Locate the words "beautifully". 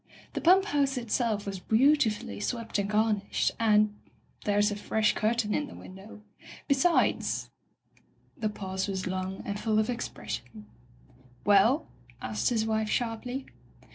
1.59-2.39